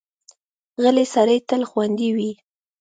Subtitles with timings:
[0.81, 2.31] غلی سړی تل خوندي وي.